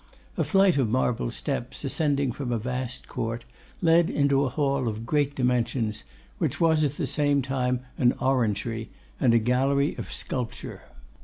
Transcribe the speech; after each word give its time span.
A 0.35 0.43
flight 0.43 0.77
of 0.79 0.89
marble 0.89 1.29
steps, 1.29 1.83
ascending 1.83 2.31
from 2.31 2.51
a 2.51 2.57
vast 2.57 3.07
court, 3.07 3.45
led 3.83 4.09
into 4.09 4.43
a 4.43 4.49
hall 4.49 4.87
of 4.87 5.05
great 5.05 5.35
dimensions, 5.35 6.03
which 6.39 6.59
was 6.59 6.83
at 6.83 6.93
the 6.93 7.05
same 7.05 7.43
time 7.43 7.81
an 7.99 8.13
orangery 8.19 8.89
and 9.19 9.31
a 9.35 9.37
gallery 9.37 9.93
of 9.99 10.11
sculpture. 10.11 10.81